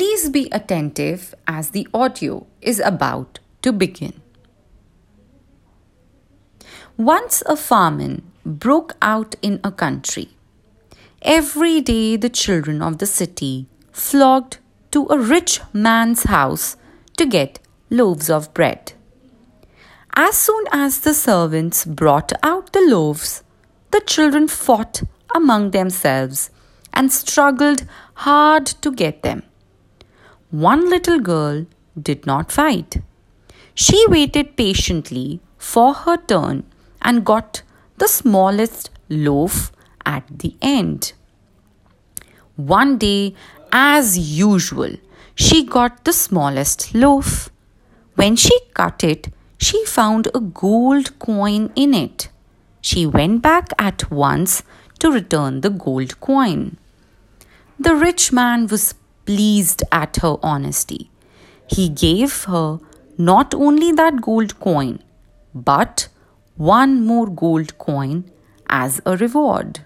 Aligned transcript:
Please 0.00 0.30
be 0.30 0.48
attentive 0.50 1.34
as 1.46 1.70
the 1.70 1.86
audio 1.92 2.46
is 2.62 2.80
about 2.80 3.38
to 3.60 3.70
begin. 3.70 4.22
Once 6.96 7.42
a 7.44 7.54
famine 7.54 8.22
broke 8.46 8.96
out 9.02 9.34
in 9.42 9.60
a 9.62 9.70
country. 9.70 10.30
Every 11.20 11.82
day 11.82 12.16
the 12.16 12.30
children 12.30 12.80
of 12.80 12.96
the 12.96 13.04
city 13.04 13.66
flocked 13.92 14.58
to 14.92 15.06
a 15.10 15.18
rich 15.18 15.60
man's 15.74 16.22
house 16.22 16.78
to 17.18 17.26
get 17.26 17.58
loaves 17.90 18.30
of 18.30 18.54
bread. 18.54 18.94
As 20.16 20.34
soon 20.34 20.64
as 20.72 21.00
the 21.00 21.12
servants 21.12 21.84
brought 21.84 22.32
out 22.42 22.72
the 22.72 22.80
loaves, 22.80 23.42
the 23.90 24.00
children 24.00 24.48
fought 24.48 25.02
among 25.34 25.72
themselves 25.72 26.48
and 26.94 27.12
struggled 27.12 27.84
hard 28.14 28.64
to 28.64 28.90
get 28.90 29.22
them. 29.22 29.42
One 30.50 30.90
little 30.90 31.20
girl 31.20 31.66
did 32.00 32.26
not 32.26 32.50
fight. 32.50 33.00
She 33.74 34.04
waited 34.08 34.56
patiently 34.56 35.40
for 35.56 35.94
her 35.94 36.16
turn 36.16 36.64
and 37.00 37.24
got 37.24 37.62
the 37.98 38.08
smallest 38.08 38.90
loaf 39.08 39.70
at 40.04 40.24
the 40.40 40.56
end. 40.60 41.12
One 42.56 42.98
day, 42.98 43.34
as 43.70 44.18
usual, 44.18 44.96
she 45.36 45.64
got 45.64 46.04
the 46.04 46.12
smallest 46.12 46.94
loaf. 46.96 47.50
When 48.16 48.34
she 48.34 48.58
cut 48.74 49.04
it, 49.04 49.28
she 49.56 49.84
found 49.84 50.26
a 50.34 50.40
gold 50.40 51.16
coin 51.20 51.70
in 51.76 51.94
it. 51.94 52.28
She 52.80 53.06
went 53.06 53.40
back 53.42 53.72
at 53.78 54.10
once 54.10 54.64
to 54.98 55.12
return 55.12 55.60
the 55.60 55.70
gold 55.70 56.18
coin. 56.18 56.76
The 57.78 57.94
rich 57.94 58.32
man 58.32 58.66
was 58.66 58.94
pleased 59.30 59.84
at 59.92 60.16
her 60.22 60.36
honesty. 60.42 61.08
He 61.68 61.88
gave 61.88 62.44
her 62.44 62.80
not 63.16 63.54
only 63.54 63.92
that 63.92 64.20
gold 64.20 64.58
coin, 64.58 64.98
but 65.54 66.08
one 66.56 67.04
more 67.10 67.28
gold 67.28 67.78
coin 67.78 68.24
as 68.68 69.00
a 69.06 69.16
reward. 69.16 69.84